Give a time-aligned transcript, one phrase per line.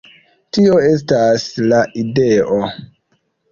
[0.57, 2.61] Tio estas la ideo.